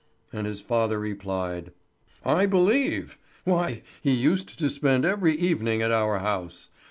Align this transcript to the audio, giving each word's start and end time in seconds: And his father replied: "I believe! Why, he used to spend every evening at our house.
And 0.33 0.47
his 0.47 0.61
father 0.61 0.99
replied: 0.99 1.73
"I 2.25 2.47
believe! 2.47 3.19
Why, 3.43 3.83
he 4.01 4.09
used 4.15 4.57
to 4.57 4.67
spend 4.71 5.05
every 5.05 5.35
evening 5.35 5.83
at 5.83 5.91
our 5.91 6.17
house. 6.17 6.71